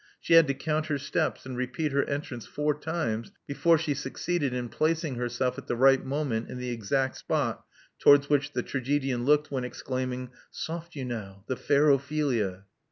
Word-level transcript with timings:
She 0.19 0.33
had 0.33 0.47
to 0.47 0.55
count 0.55 0.87
her 0.87 0.97
steps, 0.97 1.45
and 1.45 1.55
repeat 1.55 1.91
her 1.91 2.03
entrance 2.05 2.47
four 2.47 2.73
times 2.73 3.31
before 3.45 3.77
she 3.77 3.93
succeeded 3.93 4.51
in 4.51 4.67
placing 4.67 5.13
herself 5.13 5.59
at 5.59 5.67
the 5.67 5.75
right 5.75 6.03
moment 6.03 6.49
in 6.49 6.57
the 6.57 6.71
exact 6.71 7.17
spot 7.17 7.63
towards 7.99 8.27
which 8.27 8.53
the 8.53 8.63
tragedian 8.63 9.25
looked 9.25 9.51
when 9.51 9.63
exclaiming 9.63 10.31
Soft 10.49 10.95
you 10.95 11.05
now! 11.05 11.43
The 11.47 11.55
fair 11.55 11.87
Ophelia." 11.91 12.65